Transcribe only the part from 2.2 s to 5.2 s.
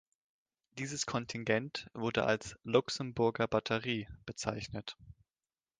als "Luxemburger Batterie" bezeichnet.